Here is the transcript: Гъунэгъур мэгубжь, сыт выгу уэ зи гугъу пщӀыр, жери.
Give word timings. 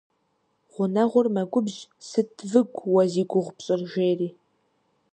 Гъунэгъур 0.73 1.27
мэгубжь, 1.35 1.79
сыт 2.07 2.31
выгу 2.49 2.83
уэ 2.93 3.03
зи 3.11 3.23
гугъу 3.29 3.53
пщӀыр, 3.57 3.81
жери. 3.91 4.29